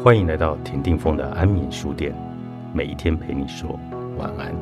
[0.00, 2.12] 欢迎来到田定峰的安眠书店，
[2.72, 3.78] 每一天陪你说
[4.18, 4.52] 晚安。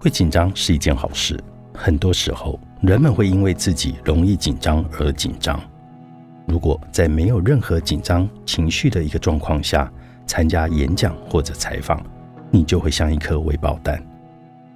[0.00, 1.38] 会紧张是一件好事，
[1.74, 5.60] 很多时候人们会因为自己容易紧张而紧张。
[6.46, 9.92] 如果在没有任何紧张情绪的一个状况下，
[10.28, 12.00] 参加演讲或者采访，
[12.52, 14.00] 你就会像一颗微爆弹。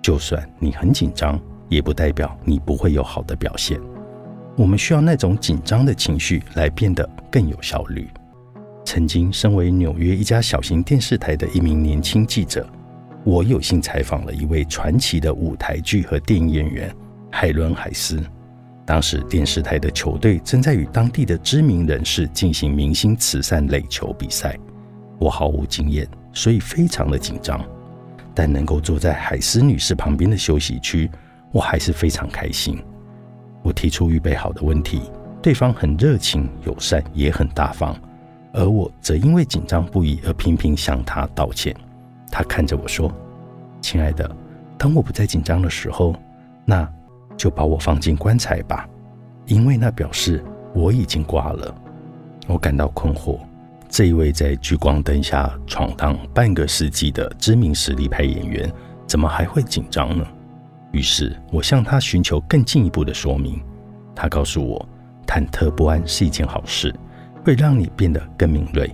[0.01, 1.39] 就算你很紧张，
[1.69, 3.79] 也不代表你不会有好的表现。
[4.57, 8.09] 我们需要那种紧张的情绪来变得更有效率。
[8.85, 12.69] 曾经身为纽约一家小型电视台的一名年轻记者，
[13.23, 16.95] 我有幸采访了一位传奇的舞台剧和电影演员
[17.31, 18.21] 海伦·海斯。
[18.85, 24.59] 当时电视台的球队正在与当地的知名人士进行明星慈善垒球比赛。
[25.23, 27.65] 我毫无经验，所以非常的紧张。
[28.35, 31.09] 但能够坐在海斯女士旁边的休息区，
[31.53, 32.83] 我还是非常开心。
[33.63, 35.03] 我提出预备好的问题，
[35.41, 37.95] 对方很热情友善，也很大方，
[38.53, 41.77] 而我则因为紧张不已而频频向他道歉。
[42.31, 43.13] 他看着我说
[43.81, 44.29] ：“亲爱的，
[44.77, 46.17] 当我不再紧张的时候，
[46.65, 46.91] 那
[47.37, 48.89] 就把我放进棺材吧，
[49.47, 50.43] 因为那表示
[50.75, 51.73] 我已经挂了。”
[52.49, 53.39] 我感到困惑。
[53.93, 58.73] 这一位在聚光灯下闯荡半个世纪的知名实力派演员，
[59.07, 60.27] 怎么还会紧张呢？
[60.93, 63.63] 于是我向他寻求更进一步的说明。
[64.17, 64.89] 他告诉我，
[65.27, 66.91] 忐忑不安是一件好事，
[67.45, 68.91] 会让你变得更敏锐，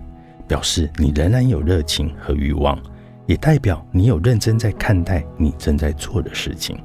[0.48, 2.76] 表示你仍然有热情和欲望，
[3.24, 6.76] 也代表你有认真在看待你正在做的事情。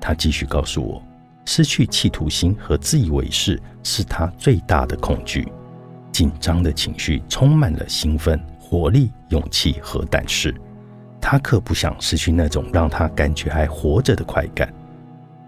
[0.00, 1.02] 他继续告诉我，
[1.46, 5.48] 失去企图心和自以为是是他最大的恐惧。
[6.20, 10.54] 紧张的情绪充满了兴奋、活力、勇气和胆识。
[11.18, 14.70] 他可不想失去那种让他感觉还活着的快感。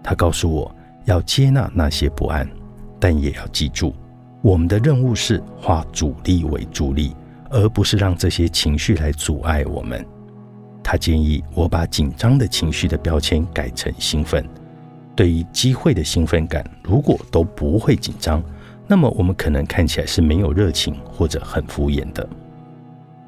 [0.03, 0.75] 他告诉我
[1.05, 2.49] 要接纳那些不安，
[2.99, 3.93] 但也要记住，
[4.41, 7.15] 我们的任务是化阻力为助力，
[7.51, 10.03] 而不是让这些情绪来阻碍我们。
[10.83, 14.43] 他建议我把紧张的情绪的标签改成兴奋。
[15.15, 18.43] 对于机会的兴奋感，如果都不会紧张。
[18.87, 22.27] 那么我们可能看起来是没有热情或者很敷衍的。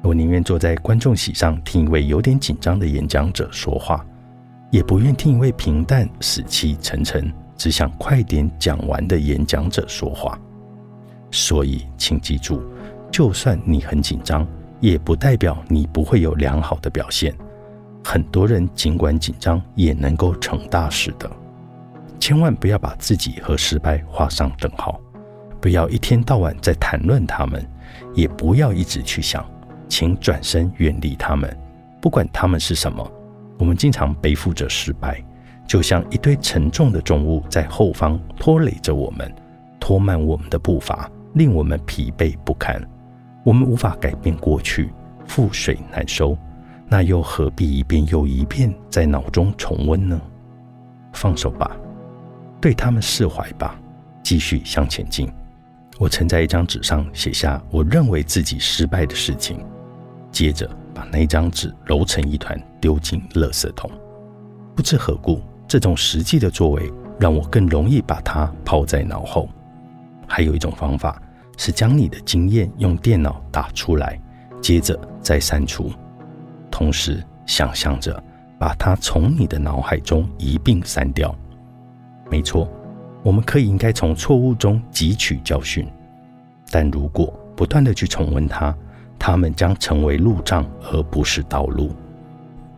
[0.02, 4.04] 我宁愿坐在观众席上听一位有点紧张的演讲者说话，
[4.70, 10.38] 也不愿听一位平淡、死气沉沉、只想快点讲完的演讲者说话。
[11.32, 12.62] 所以，请记住，
[13.10, 14.46] 就算你很紧张，
[14.78, 17.34] 也不代表你不会有良好的表现。
[18.04, 21.28] 很多人尽管紧张，也能够成大事的。
[22.20, 25.00] 千万不要把自己和失败画上等号。
[25.60, 27.66] 不要一天到晚在谈论他们，
[28.14, 29.44] 也不要一直去想，
[29.88, 31.56] 请转身远离他们。
[32.00, 33.10] 不管他们是什么，
[33.58, 35.22] 我们经常背负着失败，
[35.66, 39.34] 就像一堆沉重的重物在后方拖累着我们，
[39.80, 42.80] 拖慢我们的步伐，令我们疲惫不堪。
[43.44, 44.92] 我们无法改变过去，
[45.26, 46.36] 覆水难收，
[46.88, 50.20] 那又何必一遍又一遍在脑中重温呢？
[51.12, 51.76] 放手吧，
[52.60, 53.80] 对他们释怀吧，
[54.22, 55.28] 继续向前进。
[55.98, 59.64] 我曾在一张纸上写下我认为自己失败的事情，
[60.30, 63.90] 接着把那张纸揉成一团丢进垃圾桶。
[64.74, 69.48] 不知何故，这种实际的作为让我更容易把它抛在脑后。
[70.26, 71.20] 还有一种方法
[71.56, 74.20] 是将你的经验用电脑打出来，
[74.60, 75.90] 接着再删除，
[76.70, 78.22] 同时想象着
[78.58, 81.34] 把它从你的脑海中一并删掉。
[82.30, 82.68] 没错。
[83.26, 85.84] 我们可以应该从错误中汲取教训，
[86.70, 88.72] 但如果不断的去重温它，
[89.18, 91.90] 它们将成为路障而不是道路。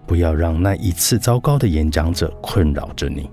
[0.07, 3.29] 不要让那一次糟糕的演讲者困扰着你，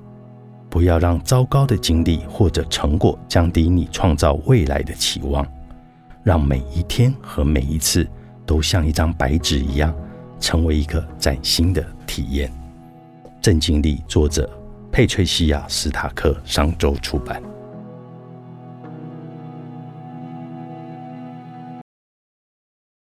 [0.69, 5.47] 不要让糟糕的经历或者成果降低你创造未来的期望。
[6.22, 8.05] 让每一天和每一次
[8.45, 9.95] 都像一张白纸一样，
[10.37, 12.51] 成为一个崭新的体验。
[13.41, 14.49] 正经历作者。
[14.95, 17.43] 佩翠西亚·斯塔克，上周出版。